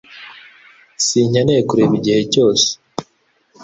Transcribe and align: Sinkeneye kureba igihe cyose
Sinkeneye 1.05 1.61
kureba 1.69 1.93
igihe 1.99 2.21
cyose 2.33 2.67